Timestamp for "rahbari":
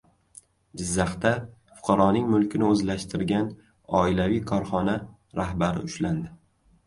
5.41-5.85